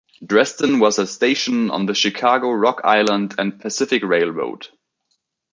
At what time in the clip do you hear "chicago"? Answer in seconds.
1.93-2.49